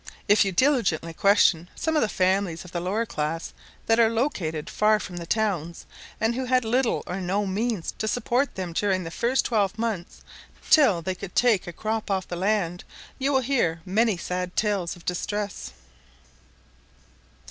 [0.27, 3.53] If you diligently question some of the families of the lower class
[3.85, 5.85] that are located far from the towns,
[6.19, 10.21] and who had little or no means to support them during the first twelve months,
[10.71, 12.83] till they could take a crop off the land,
[13.19, 15.71] you will hear many sad tales of distress."